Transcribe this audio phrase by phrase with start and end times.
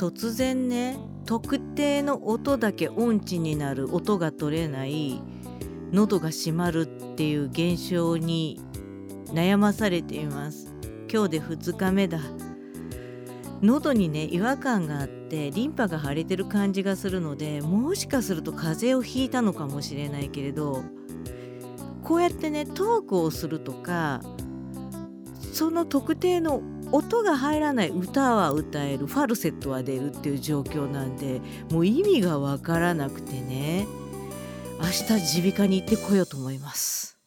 [0.00, 0.96] 突然ね
[1.26, 5.20] 特定の音だけ音痴になる音が取れない
[5.92, 8.58] 喉が閉まるっていう現象に
[9.26, 10.72] 悩まされています。
[11.12, 12.18] 今日で2日目だ。
[13.60, 20.82] 喉にね違和感があってリンパが腫れてる感じがするのでもしかすると風邪をひいたのかもしれないけれど
[22.02, 24.22] こうやってねトークをするとか
[25.60, 33.86] その特定の音が入らない歌は歌えるファルセットは出るっていう状況なんでもう意味が分からなくてね
[34.78, 37.19] 明日耳鼻科に行ってこようと思います。